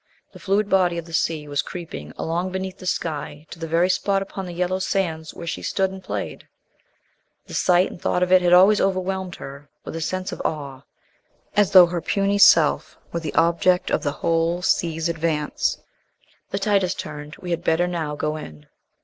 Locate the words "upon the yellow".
4.23-4.79